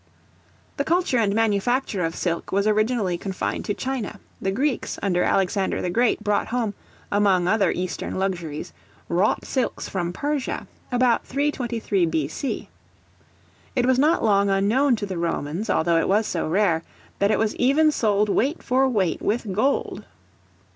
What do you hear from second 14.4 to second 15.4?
unknown to the